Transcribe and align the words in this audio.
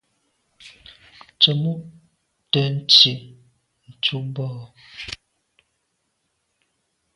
Tsemo’ 1.39 1.73
te 2.51 2.61
ntsi 2.75 3.11
tu 4.03 4.17
bo. 4.33 4.47